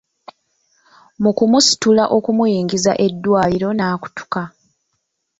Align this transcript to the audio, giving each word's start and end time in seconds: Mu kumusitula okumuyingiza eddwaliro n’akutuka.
Mu 1.21 1.31
kumusitula 1.37 2.03
okumuyingiza 2.17 2.91
eddwaliro 3.05 3.69
n’akutuka. 3.73 4.41